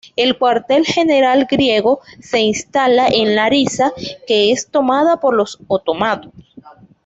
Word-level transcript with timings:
El 0.15 0.35
cuartel 0.39 0.83
general 0.83 1.45
griego 1.45 1.99
se 2.19 2.39
instala 2.39 3.07
en 3.07 3.35
Larissa, 3.35 3.93
que 4.25 4.51
es 4.51 4.67
tomada 4.71 5.19
por 5.19 5.35
los 5.35 5.59
otomanos. 5.67 6.33